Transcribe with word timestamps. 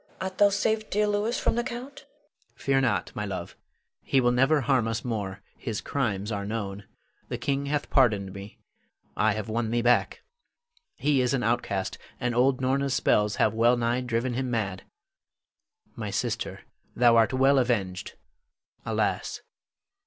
Art 0.19 0.39
thou 0.39 0.49
safe, 0.49 0.89
dear 0.89 1.05
Louis, 1.05 1.39
from 1.39 1.53
the 1.53 1.63
Count? 1.63 1.99
Louis. 2.55 2.63
Fear 2.63 2.81
not, 2.81 3.15
my 3.15 3.23
love. 3.23 3.55
He 4.01 4.19
will 4.19 4.31
never 4.31 4.61
harm 4.61 4.87
us 4.87 5.05
more; 5.05 5.43
his 5.59 5.79
crimes 5.79 6.31
are 6.31 6.43
known. 6.43 6.85
The 7.29 7.37
king 7.37 7.67
hath 7.67 7.91
pardoned 7.91 8.33
me. 8.33 8.57
I 9.15 9.33
have 9.33 9.47
won 9.47 9.69
thee 9.69 9.83
back. 9.83 10.23
He 10.95 11.21
is 11.21 11.35
an 11.35 11.43
outcast, 11.43 11.99
and 12.19 12.33
old 12.33 12.59
Norna's 12.61 12.95
spells 12.95 13.35
have 13.35 13.53
well 13.53 13.77
nigh 13.77 14.01
driven 14.01 14.33
him 14.33 14.49
mad. 14.49 14.85
My 15.95 16.09
sister, 16.09 16.61
thou 16.95 17.15
art 17.15 17.31
well 17.31 17.59
avenged! 17.59 18.15
Alas! 18.83 19.41